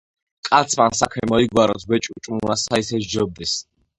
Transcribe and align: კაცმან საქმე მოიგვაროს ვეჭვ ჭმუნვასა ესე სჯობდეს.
კაცმან 0.47 0.95
საქმე 0.99 1.23
მოიგვაროს 1.33 1.85
ვეჭვ 1.93 2.17
ჭმუნვასა 2.27 2.79
ესე 2.85 3.03
სჯობდეს. 3.05 3.55